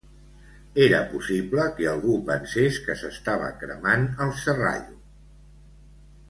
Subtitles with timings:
[0.85, 4.99] Era possible que algú pensés que s'estava cremant el Serrallo!